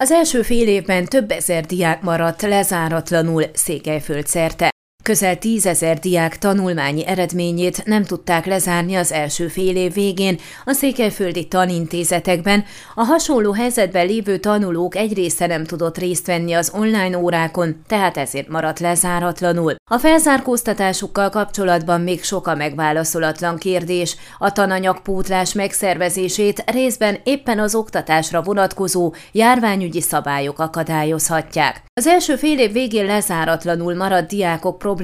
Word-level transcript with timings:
Az 0.00 0.10
első 0.10 0.42
fél 0.42 0.68
évben 0.68 1.04
több 1.04 1.30
ezer 1.30 1.64
diák 1.66 2.02
maradt 2.02 2.42
lezáratlanul 2.42 3.44
Székelyföld 3.52 4.26
szerte. 4.26 4.70
Közel 5.10 5.38
tízezer 5.38 5.98
diák 5.98 6.38
tanulmányi 6.38 7.06
eredményét 7.06 7.84
nem 7.84 8.04
tudták 8.04 8.46
lezárni 8.46 8.94
az 8.94 9.12
első 9.12 9.48
fél 9.48 9.76
év 9.76 9.92
végén 9.92 10.38
a 10.64 10.72
székelyföldi 10.72 11.48
tanintézetekben, 11.48 12.64
a 12.94 13.02
hasonló 13.04 13.52
helyzetben 13.52 14.06
lévő 14.06 14.38
tanulók 14.38 14.96
egy 14.96 15.14
része 15.14 15.46
nem 15.46 15.64
tudott 15.64 15.98
részt 15.98 16.26
venni 16.26 16.52
az 16.52 16.72
online 16.74 17.18
órákon, 17.18 17.82
tehát 17.86 18.16
ezért 18.16 18.48
maradt 18.48 18.78
lezáratlanul. 18.78 19.74
A 19.90 19.98
felzárkóztatásukkal 19.98 21.30
kapcsolatban 21.30 22.00
még 22.00 22.22
sok 22.22 22.46
a 22.46 22.54
megválaszolatlan 22.54 23.58
kérdés, 23.58 24.16
a 24.38 24.52
tananyagpótlás 24.52 25.52
megszervezését 25.52 26.64
részben 26.66 27.18
éppen 27.24 27.58
az 27.58 27.74
oktatásra 27.74 28.42
vonatkozó 28.42 29.14
járványügyi 29.32 30.00
szabályok 30.00 30.58
akadályozhatják. 30.58 31.82
Az 31.92 32.06
első 32.06 32.36
fél 32.36 32.58
év 32.58 32.72
végén 32.72 33.04
lezáratlanul 33.04 33.94
maradt 33.94 34.28
diákok 34.28 34.78
problémája 34.78 34.98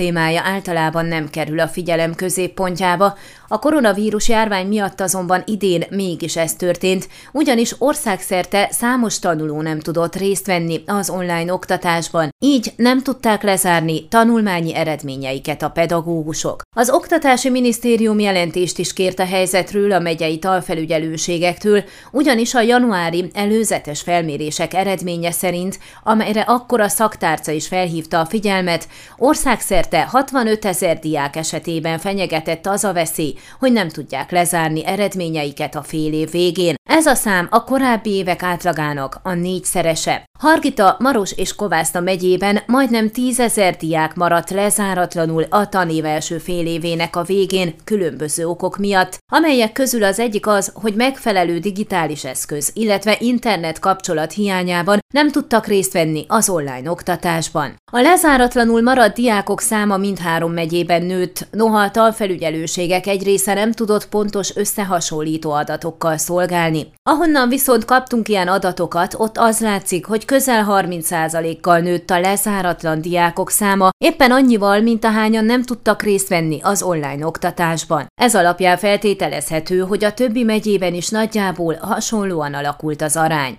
általában 0.44 1.06
nem 1.06 1.30
kerül 1.30 1.60
a 1.60 1.68
figyelem 1.68 2.14
középpontjába, 2.14 3.16
a 3.48 3.58
koronavírus 3.58 4.28
járvány 4.28 4.66
miatt 4.66 5.00
azonban 5.00 5.42
idén 5.46 5.84
mégis 5.90 6.36
ez 6.36 6.54
történt, 6.54 7.08
ugyanis 7.32 7.74
országszerte 7.78 8.68
számos 8.70 9.18
tanuló 9.18 9.60
nem 9.60 9.80
tudott 9.80 10.16
részt 10.16 10.46
venni 10.46 10.82
az 10.86 11.10
online 11.10 11.52
oktatásban, 11.52 12.28
így 12.38 12.72
nem 12.76 13.02
tudták 13.02 13.42
lezárni 13.42 14.08
tanulmányi 14.08 14.74
eredményeiket 14.74 15.62
a 15.62 15.68
pedagógusok. 15.68 16.62
Az 16.76 16.90
Oktatási 16.90 17.48
Minisztérium 17.48 18.18
jelentést 18.18 18.78
is 18.78 18.92
kért 18.92 19.18
a 19.18 19.24
helyzetről 19.24 19.92
a 19.92 19.98
megyei 19.98 20.38
talfelügyelőségektől, 20.38 21.84
ugyanis 22.12 22.54
a 22.54 22.60
januári 22.60 23.30
előzetes 23.34 24.00
felmérések 24.00 24.74
eredménye 24.74 25.30
szerint, 25.30 25.78
amelyre 26.02 26.40
akkor 26.40 26.80
a 26.80 26.88
szaktárca 26.88 27.52
is 27.52 27.66
felhívta 27.66 28.20
a 28.20 28.26
figyelmet, 28.26 28.88
országszerte 29.16 30.04
65 30.04 30.64
ezer 30.64 30.98
diák 30.98 31.36
esetében 31.36 31.98
fenyegetett 31.98 32.66
az 32.66 32.84
a 32.84 32.92
veszély, 32.92 33.34
hogy 33.58 33.72
nem 33.72 33.88
tudják 33.88 34.30
lezárni 34.30 34.86
eredményeiket 34.86 35.74
a 35.74 35.82
fél 35.82 36.12
év 36.12 36.30
végén. 36.30 36.74
Ez 36.86 37.06
a 37.06 37.14
szám 37.14 37.46
a 37.50 37.64
korábbi 37.64 38.10
évek 38.10 38.42
átlagának 38.42 39.20
a 39.22 39.32
négyszerese. 39.34 40.24
Hargita, 40.38 40.96
Maros 40.98 41.32
és 41.32 41.54
Kovászna 41.54 42.00
megyében 42.00 42.60
majdnem 42.66 43.10
tízezer 43.10 43.76
diák 43.76 44.14
maradt 44.14 44.50
lezáratlanul 44.50 45.42
a 45.50 45.68
tanév 45.68 46.04
első 46.04 46.38
fél 46.38 46.66
évének 46.66 47.16
a 47.16 47.22
végén 47.22 47.74
különböző 47.84 48.46
okok 48.46 48.76
miatt, 48.76 49.18
amelyek 49.32 49.72
közül 49.72 50.04
az 50.04 50.18
egyik 50.18 50.46
az, 50.46 50.72
hogy 50.74 50.94
megfelelő 50.94 51.58
digitális 51.58 52.24
eszköz, 52.24 52.70
illetve 52.74 53.16
internet 53.20 53.78
kapcsolat 53.78 54.32
hiányában 54.32 54.98
nem 55.14 55.30
tudtak 55.30 55.66
részt 55.66 55.92
venni 55.92 56.24
az 56.28 56.48
online 56.48 56.90
oktatásban. 56.90 57.74
A 57.92 58.00
lezáratlanul 58.00 58.82
maradt 58.82 59.14
diákok 59.14 59.60
száma 59.60 59.96
mindhárom 59.96 60.52
megyében 60.52 61.02
nőtt, 61.02 61.46
noha 61.50 61.78
a 61.78 61.90
talfelügyelőségek 61.90 63.06
egy 63.06 63.22
része 63.22 63.54
nem 63.54 63.72
tudott 63.72 64.08
pontos 64.08 64.56
összehasonlító 64.56 65.50
adatokkal 65.50 66.16
szolgálni. 66.16 66.75
Ahonnan 67.02 67.48
viszont 67.48 67.84
kaptunk 67.84 68.28
ilyen 68.28 68.48
adatokat, 68.48 69.14
ott 69.18 69.38
az 69.38 69.60
látszik, 69.60 70.06
hogy 70.06 70.24
közel 70.24 70.66
30%-kal 70.68 71.78
nőtt 71.78 72.10
a 72.10 72.20
lezáratlan 72.20 73.00
diákok 73.00 73.50
száma, 73.50 73.88
éppen 74.04 74.30
annyival, 74.30 74.80
mint 74.80 75.04
ahányan 75.04 75.44
nem 75.44 75.62
tudtak 75.62 76.02
részt 76.02 76.28
venni 76.28 76.60
az 76.62 76.82
online 76.82 77.26
oktatásban. 77.26 78.06
Ez 78.20 78.34
alapján 78.34 78.76
feltételezhető, 78.76 79.80
hogy 79.80 80.04
a 80.04 80.14
többi 80.14 80.42
megyében 80.42 80.94
is 80.94 81.08
nagyjából 81.08 81.76
hasonlóan 81.80 82.54
alakult 82.54 83.02
az 83.02 83.16
arány. 83.16 83.58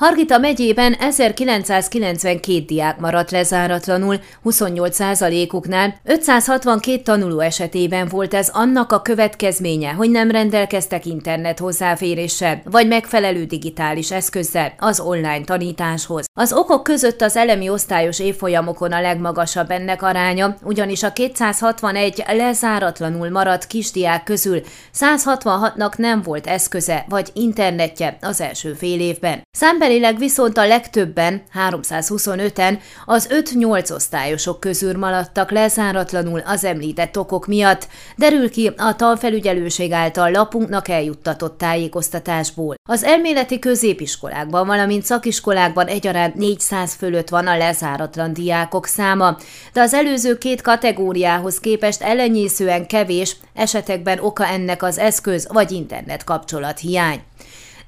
Hargita 0.00 0.38
megyében 0.38 0.92
1992 0.92 2.64
diák 2.64 2.98
maradt 2.98 3.30
lezáratlanul, 3.30 4.20
28%-uknál, 4.44 5.94
562 6.04 7.02
tanuló 7.02 7.40
esetében 7.40 8.08
volt 8.08 8.34
ez 8.34 8.48
annak 8.52 8.92
a 8.92 9.02
következménye, 9.02 9.90
hogy 9.90 10.10
nem 10.10 10.30
rendelkeztek 10.30 11.06
internet 11.06 11.58
hozzáféréssel, 11.58 12.62
vagy 12.64 12.88
megfelelő 12.88 13.44
digitális 13.44 14.10
eszközzel 14.10 14.72
az 14.78 15.00
online 15.00 15.44
tanításhoz. 15.44 16.26
Az 16.32 16.52
okok 16.52 16.82
között 16.82 17.22
az 17.22 17.36
elemi 17.36 17.68
osztályos 17.68 18.20
évfolyamokon 18.20 18.92
a 18.92 19.00
legmagasabb 19.00 19.70
ennek 19.70 20.02
aránya, 20.02 20.56
ugyanis 20.62 21.02
a 21.02 21.12
261 21.12 22.24
lezáratlanul 22.26 23.30
maradt 23.30 23.66
kisdiák 23.66 24.24
közül 24.24 24.60
166-nak 25.00 25.96
nem 25.96 26.22
volt 26.22 26.46
eszköze 26.46 27.04
vagy 27.08 27.30
internetje 27.32 28.18
az 28.20 28.40
első 28.40 28.72
fél 28.72 29.00
évben. 29.00 29.42
Számben 29.50 29.88
Számbelileg 29.90 30.20
viszont 30.20 30.58
a 30.58 30.66
legtöbben, 30.66 31.42
325-en, 31.68 32.78
az 33.04 33.28
5-8 33.30 33.94
osztályosok 33.94 34.60
közül 34.60 34.98
maradtak 34.98 35.50
lezáratlanul 35.50 36.42
az 36.46 36.64
említett 36.64 37.18
okok 37.18 37.46
miatt, 37.46 37.88
derül 38.16 38.50
ki 38.50 38.70
a 38.76 38.96
tanfelügyelőség 38.96 39.92
által 39.92 40.30
lapunknak 40.30 40.88
eljuttatott 40.88 41.58
tájékoztatásból. 41.58 42.74
Az 42.88 43.04
elméleti 43.04 43.58
középiskolákban, 43.58 44.66
valamint 44.66 45.04
szakiskolákban 45.04 45.86
egyaránt 45.86 46.34
400 46.34 46.94
fölött 46.94 47.28
van 47.28 47.46
a 47.46 47.56
lezáratlan 47.56 48.32
diákok 48.32 48.86
száma, 48.86 49.36
de 49.72 49.80
az 49.80 49.94
előző 49.94 50.38
két 50.38 50.60
kategóriához 50.60 51.60
képest 51.60 52.02
ellenyészően 52.02 52.86
kevés, 52.86 53.36
esetekben 53.54 54.18
oka 54.18 54.46
ennek 54.46 54.82
az 54.82 54.98
eszköz 54.98 55.48
vagy 55.52 55.70
internet 55.70 56.24
kapcsolat 56.24 56.78
hiány. 56.78 57.22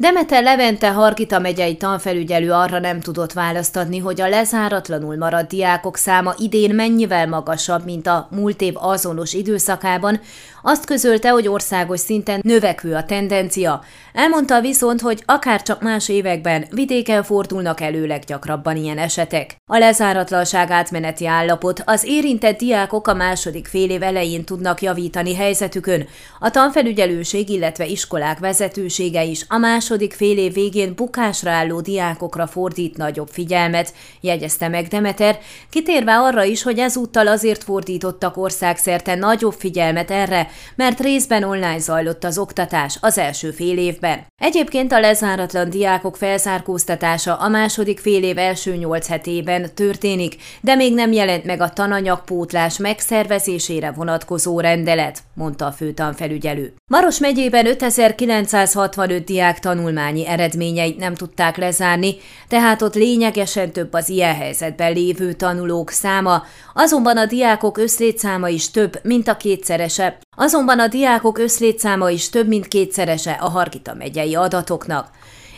Demeter 0.02 0.42
Levente 0.42 0.90
Harkita 0.90 1.38
megyei 1.38 1.76
tanfelügyelő 1.76 2.52
arra 2.52 2.78
nem 2.78 3.00
tudott 3.00 3.32
választ 3.32 3.76
adni, 3.76 3.98
hogy 3.98 4.20
a 4.20 4.28
lezáratlanul 4.28 5.16
maradt 5.16 5.48
diákok 5.48 5.96
száma 5.96 6.34
idén 6.38 6.74
mennyivel 6.74 7.28
magasabb, 7.28 7.84
mint 7.84 8.06
a 8.06 8.28
múlt 8.30 8.60
év 8.60 8.74
azonos 8.76 9.32
időszakában, 9.32 10.20
azt 10.62 10.84
közölte, 10.84 11.28
hogy 11.28 11.48
országos 11.48 12.00
szinten 12.00 12.40
növekvő 12.42 12.94
a 12.94 13.04
tendencia. 13.04 13.82
Elmondta 14.12 14.60
viszont, 14.60 15.00
hogy 15.00 15.22
akár 15.26 15.62
csak 15.62 15.82
más 15.82 16.08
években 16.08 16.66
vidéken 16.70 17.22
fordulnak 17.22 17.80
elő 17.80 18.06
leggyakrabban 18.06 18.76
ilyen 18.76 18.98
esetek. 18.98 19.56
A 19.66 19.78
lezáratlanság 19.78 20.70
átmeneti 20.70 21.26
állapot 21.26 21.82
az 21.84 22.04
érintett 22.04 22.58
diákok 22.58 23.08
a 23.08 23.14
második 23.14 23.66
fél 23.66 23.90
év 23.90 24.02
elején 24.02 24.44
tudnak 24.44 24.82
javítani 24.82 25.34
helyzetükön. 25.34 26.06
A 26.38 26.50
tanfelügyelőség, 26.50 27.48
illetve 27.48 27.86
iskolák 27.86 28.38
vezetősége 28.38 29.24
is 29.24 29.44
a 29.48 29.56
második 29.56 29.90
fél 29.98 30.38
év 30.38 30.52
végén 30.52 30.94
bukásra 30.94 31.50
álló 31.50 31.80
diákokra 31.80 32.46
fordít 32.46 32.96
nagyobb 32.96 33.28
figyelmet, 33.28 33.94
jegyezte 34.20 34.68
meg 34.68 34.86
Demeter, 34.86 35.38
kitérve 35.70 36.18
arra 36.18 36.44
is, 36.44 36.62
hogy 36.62 36.78
ezúttal 36.78 37.26
azért 37.26 37.64
fordítottak 37.64 38.36
országszerte 38.36 39.14
nagyobb 39.14 39.54
figyelmet 39.58 40.10
erre, 40.10 40.48
mert 40.76 41.00
részben 41.00 41.42
online 41.42 41.78
zajlott 41.78 42.24
az 42.24 42.38
oktatás 42.38 42.98
az 43.00 43.18
első 43.18 43.50
fél 43.50 43.78
évben. 43.78 44.26
Egyébként 44.40 44.92
a 44.92 45.00
lezáratlan 45.00 45.70
diákok 45.70 46.16
felzárkóztatása 46.16 47.34
a 47.34 47.48
második 47.48 47.98
fél 47.98 48.22
év 48.22 48.38
első 48.38 48.76
nyolc 48.76 49.06
hetében 49.06 49.74
történik, 49.74 50.36
de 50.60 50.74
még 50.74 50.94
nem 50.94 51.12
jelent 51.12 51.44
meg 51.44 51.60
a 51.60 51.68
tananyagpótlás 51.68 52.78
megszervezésére 52.78 53.90
vonatkozó 53.90 54.60
rendelet, 54.60 55.18
mondta 55.34 55.66
a 55.66 55.72
főtanfelügyelő. 55.72 56.74
Maros 56.86 57.18
megyében 57.18 57.66
5965 57.66 59.24
diák 59.24 59.58
tanulmányi 59.74 60.26
eredményeit 60.26 60.98
nem 60.98 61.14
tudták 61.14 61.56
lezárni, 61.56 62.16
tehát 62.48 62.82
ott 62.82 62.94
lényegesen 62.94 63.72
több 63.72 63.92
az 63.92 64.08
ilyen 64.08 64.34
helyzetben 64.34 64.92
lévő 64.92 65.32
tanulók 65.32 65.90
száma, 65.90 66.42
azonban 66.74 67.16
a 67.16 67.26
diákok 67.26 67.78
összlétszáma 67.78 68.48
is 68.48 68.70
több, 68.70 69.00
mint 69.02 69.28
a 69.28 69.36
kétszerese, 69.36 70.18
Azonban 70.36 70.80
a 70.80 70.86
diákok 70.86 71.38
összlétszáma 71.38 72.10
is 72.10 72.28
több 72.28 72.48
mint 72.48 72.68
kétszerese 72.68 73.30
a 73.30 73.48
Hargita 73.48 73.94
megyei 73.94 74.34
adatoknak. 74.34 75.08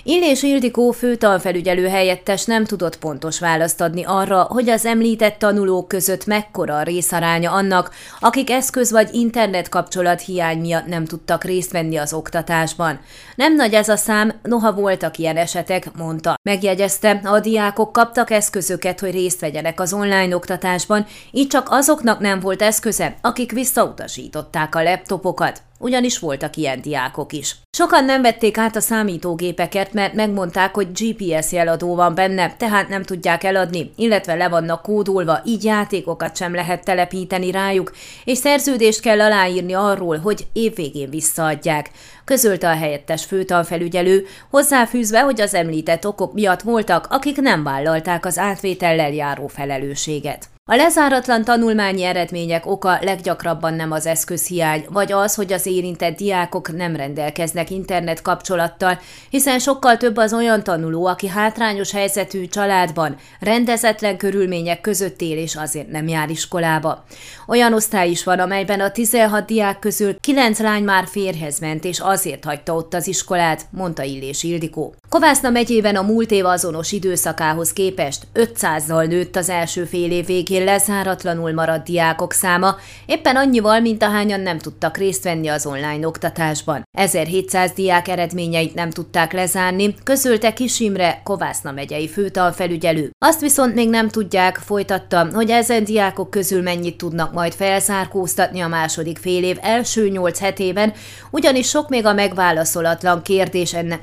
Illés 0.07 0.43
Ildikó 0.43 0.91
főtanfelügyelő 0.91 1.89
helyettes 1.89 2.45
nem 2.45 2.65
tudott 2.65 2.99
pontos 2.99 3.39
választ 3.39 3.81
adni 3.81 4.05
arra, 4.05 4.43
hogy 4.43 4.69
az 4.69 4.87
említett 4.87 5.39
tanulók 5.39 5.89
között 5.89 6.27
mekkora 6.27 6.77
a 6.77 6.83
részaránya 6.83 7.53
annak, 7.53 7.91
akik 8.21 8.51
eszköz 8.51 8.91
vagy 8.91 9.09
internet 9.13 9.69
kapcsolat 9.69 10.21
hiány 10.21 10.59
miatt 10.59 10.87
nem 10.87 11.05
tudtak 11.05 11.45
részt 11.45 11.73
venni 11.73 11.97
az 11.97 12.13
oktatásban. 12.13 13.01
Nem 13.37 13.55
nagy 13.55 13.75
ez 13.75 13.89
a 13.89 13.97
szám, 13.97 14.33
noha 14.43 14.73
voltak 14.73 15.19
ilyen 15.19 15.37
esetek, 15.37 15.97
mondta. 15.97 16.35
Megjegyezte, 16.43 17.21
a 17.25 17.41
diákok 17.41 17.93
kaptak 17.93 18.31
eszközöket, 18.31 19.01
hogy 19.01 19.11
részt 19.11 19.41
vegyenek 19.41 19.81
az 19.81 19.93
online 19.93 20.35
oktatásban, 20.35 21.07
így 21.31 21.49
csak 21.49 21.67
azoknak 21.71 22.21
nem 22.21 22.41
volt 22.41 22.63
eszköze, 22.63 23.17
akik 23.21 23.53
visszautasították 23.53 24.75
a 24.75 24.83
laptopokat. 24.83 25.63
Ugyanis 25.85 26.19
voltak 26.19 26.57
ilyen 26.57 26.81
diákok 26.81 27.33
is. 27.33 27.57
Sokan 27.77 28.05
nem 28.05 28.23
vették 28.23 28.59
át 28.59 28.77
a 28.77 28.81
számítógépeket, 28.81 29.93
mert 29.93 30.15
megmondták, 30.15 30.75
hogy 30.75 30.89
GPS 30.93 31.53
jeladó 31.53 31.95
van 31.95 32.15
benne, 32.15 32.55
tehát 32.57 32.89
nem 32.89 33.03
tudják 33.03 33.45
eladni, 33.45 33.93
illetve 33.97 34.35
le 34.35 34.49
vannak 34.49 34.83
kódolva, 34.83 35.41
így 35.45 35.65
játékokat 35.65 36.37
sem 36.37 36.55
lehet 36.55 36.85
telepíteni 36.85 37.51
rájuk, 37.51 37.93
és 38.25 38.39
szerződést 38.39 39.01
kell 39.01 39.21
aláírni 39.21 39.73
arról, 39.73 40.19
hogy 40.19 40.47
évvégén 40.53 41.11
visszaadják 41.11 41.91
közölte 42.25 42.69
a 42.69 42.77
helyettes 42.77 43.25
főtanfelügyelő, 43.25 44.27
hozzáfűzve, 44.51 45.21
hogy 45.21 45.41
az 45.41 45.55
említett 45.55 46.07
okok 46.07 46.33
miatt 46.33 46.63
voltak, 46.63 47.07
akik 47.11 47.41
nem 47.41 47.63
vállalták 47.63 48.27
az 48.27 48.39
átvétellel 48.39 49.13
járó 49.13 49.47
felelősséget. 49.47 50.54
A 50.71 50.75
lezáratlan 50.75 51.45
tanulmányi 51.45 52.03
eredmények 52.03 52.67
oka 52.67 52.99
leggyakrabban 53.01 53.75
nem 53.75 53.91
az 53.91 54.07
eszközhiány, 54.07 54.85
vagy 54.89 55.13
az, 55.13 55.35
hogy 55.35 55.53
az 55.53 55.67
érintett 55.67 56.17
diákok 56.17 56.77
nem 56.77 56.97
rendelkeznek 56.97 57.71
internet 57.71 58.23
kapcsolattal, 58.23 58.99
hiszen 59.31 59.59
sokkal 59.59 59.97
több 59.97 60.17
az 60.17 60.33
olyan 60.33 60.63
tanuló, 60.63 61.07
aki 61.07 61.29
hátrányos 61.29 61.93
helyzetű 61.93 62.47
családban, 62.47 63.17
rendezetlen 63.41 64.17
körülmények 64.17 64.81
között 64.81 65.21
él 65.21 65.39
és 65.39 65.57
azért 65.57 65.91
nem 65.91 66.09
jár 66.09 66.31
iskolába. 66.31 67.05
Olyan 67.47 67.75
osztály 67.75 68.11
is 68.11 68.25
van, 68.25 68.39
amelyben 68.39 68.81
a 68.81 68.91
16 68.91 69.47
diák 69.47 69.79
közül 69.79 70.17
9 70.21 70.59
lány 70.59 70.83
már 70.83 71.07
férhez 71.07 71.59
ment, 71.59 71.85
és 71.85 72.01
azért 72.01 72.45
hagyta 72.45 72.75
ott 72.75 72.95
az 72.95 73.07
iskolát, 73.07 73.67
mondta 73.71 74.03
Illés 74.03 74.43
Ildikó. 74.43 74.95
Kovászna 75.15 75.51
megyében 75.51 75.97
a 75.97 76.03
múlt 76.03 76.31
év 76.31 76.45
azonos 76.45 76.93
időszakához 76.93 77.73
képest 77.73 78.27
500-zal 78.35 79.09
nőtt 79.09 79.37
az 79.37 79.49
első 79.49 79.85
fél 79.85 80.11
év 80.11 80.27
végén 80.27 80.65
lezáratlanul 80.65 81.53
maradt 81.53 81.85
diákok 81.85 82.33
száma, 82.33 82.77
éppen 83.07 83.37
annyival, 83.37 83.81
mint 83.81 84.03
ahányan 84.03 84.41
nem 84.41 84.59
tudtak 84.59 84.97
részt 84.97 85.25
venni 85.25 85.49
az 85.49 85.67
online 85.67 86.07
oktatásban. 86.07 86.83
1700 86.99 87.73
diák 87.73 88.09
eredményeit 88.09 88.75
nem 88.75 88.91
tudták 88.91 89.33
lezárni, 89.33 89.95
közölte 90.05 90.53
Kis 90.53 90.81
Imre, 90.81 91.21
Kovászna 91.25 91.73
megyei 91.73 92.09
főtanfelügyelő. 92.09 93.11
Azt 93.19 93.41
viszont 93.41 93.75
még 93.75 93.89
nem 93.89 94.09
tudják, 94.09 94.57
folytatta, 94.57 95.29
hogy 95.33 95.51
ezen 95.51 95.85
diákok 95.85 96.31
közül 96.31 96.63
mennyit 96.63 96.97
tudnak 96.97 97.33
majd 97.33 97.53
felzárkóztatni 97.53 98.61
a 98.61 98.69
második 98.69 99.19
fél 99.19 99.45
év 99.45 99.59
első 99.61 100.09
nyolc 100.09 100.39
hetében, 100.39 100.93
ugyanis 101.31 101.69
sok 101.69 101.89
még 101.89 102.07
a 102.07 102.13
megválaszolatlan 102.13 103.23
kérdés 103.23 103.75
ennek 103.75 104.03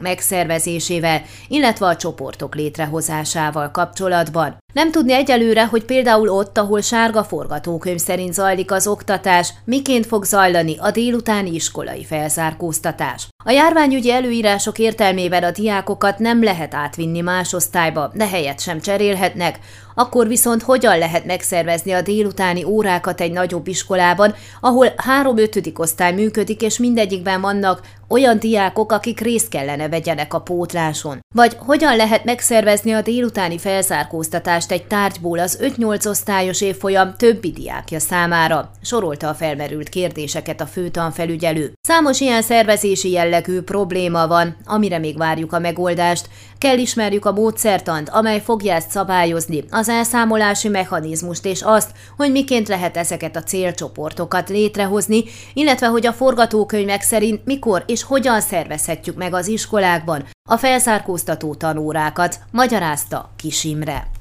megszervezésével, 1.01 1.21
illetve 1.47 1.85
a 1.85 1.95
csoportok 1.95 2.55
létrehozásával 2.55 3.71
kapcsolatban. 3.71 4.57
Nem 4.73 4.91
tudni 4.91 5.13
egyelőre, 5.13 5.65
hogy 5.65 5.83
például 5.83 6.29
ott, 6.29 6.57
ahol 6.57 6.81
sárga 6.81 7.23
forgatókönyv 7.23 7.99
szerint 7.99 8.33
zajlik 8.33 8.71
az 8.71 8.87
oktatás, 8.87 9.53
miként 9.63 10.05
fog 10.05 10.23
zajlani 10.23 10.75
a 10.79 10.91
délutáni 10.91 11.53
iskolai 11.53 12.05
felzárkóztatás. 12.05 13.27
A 13.43 13.51
járványügyi 13.51 14.11
előírások 14.11 14.79
értelmében 14.79 15.43
a 15.43 15.51
diákokat 15.51 16.19
nem 16.19 16.43
lehet 16.43 16.73
átvinni 16.73 17.21
más 17.21 17.53
osztályba, 17.53 18.11
de 18.13 18.27
helyet 18.27 18.59
sem 18.59 18.81
cserélhetnek, 18.81 19.59
akkor 19.95 20.27
viszont 20.27 20.61
hogyan 20.61 20.97
lehet 20.97 21.25
megszervezni 21.25 21.91
a 21.91 22.01
délutáni 22.01 22.63
órákat 22.63 23.21
egy 23.21 23.31
nagyobb 23.31 23.67
iskolában, 23.67 24.33
ahol 24.61 24.93
három 24.97 25.37
ötödik 25.37 25.79
osztály 25.79 26.13
működik, 26.13 26.61
és 26.61 26.77
mindegyikben 26.77 27.41
vannak 27.41 27.81
olyan 28.07 28.39
diákok, 28.39 28.91
akik 28.91 29.19
részt 29.19 29.49
kellene 29.49 29.89
vegyenek 29.89 30.33
a 30.33 30.41
pótláson? 30.41 31.19
Vagy 31.35 31.57
hogyan 31.65 31.95
lehet 31.95 32.23
megszervezni 32.23 32.91
a 32.91 33.01
délutáni 33.01 33.57
felzárkóztatást 33.57 34.60
egy 34.69 34.87
tárgyból 34.87 35.39
az 35.39 35.59
5-8 35.61 36.07
osztályos 36.07 36.61
évfolyam 36.61 37.13
többi 37.17 37.51
diákja 37.51 37.99
számára? 37.99 38.71
Sorolta 38.81 39.29
a 39.29 39.33
felmerült 39.33 39.89
kérdéseket 39.89 40.61
a 40.61 40.65
főtanfelügyelő. 40.65 41.73
Számos 41.81 42.19
ilyen 42.19 42.41
szervezési 42.41 43.11
jellegű 43.11 43.61
probléma 43.61 44.27
van, 44.27 44.55
amire 44.65 44.97
még 44.97 45.17
várjuk 45.17 45.53
a 45.53 45.59
megoldást. 45.59 46.29
Kell 46.57 46.77
ismerjük 46.77 47.25
a 47.25 47.31
módszertant, 47.31 48.09
amely 48.09 48.41
fogja 48.41 48.73
ezt 48.73 48.89
szabályozni, 48.89 49.63
az 49.69 49.89
elszámolási 49.89 50.67
mechanizmust 50.67 51.45
és 51.45 51.61
azt, 51.61 51.91
hogy 52.17 52.31
miként 52.31 52.67
lehet 52.67 52.97
ezeket 52.97 53.35
a 53.35 53.43
célcsoportokat 53.43 54.49
létrehozni, 54.49 55.23
illetve 55.53 55.87
hogy 55.87 56.05
a 56.05 56.13
forgatókönyvek 56.13 57.01
szerint 57.01 57.45
mikor 57.45 57.83
és 57.87 58.03
hogyan 58.03 58.41
szervezhetjük 58.41 59.15
meg 59.15 59.33
az 59.33 59.47
iskolákban 59.47 60.25
a 60.49 60.57
felszárkóztató 60.57 61.55
tanórákat, 61.55 62.39
magyarázta 62.51 63.31
Kis 63.35 63.63
Imre. 63.63 64.20